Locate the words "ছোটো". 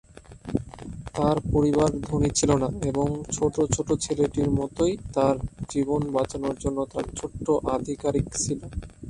3.31-3.61, 3.75-3.93